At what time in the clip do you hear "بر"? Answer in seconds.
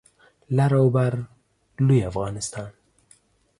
0.95-1.13